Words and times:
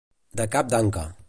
De 0.41 0.47
cap 0.55 0.73
d'anca. 0.75 1.07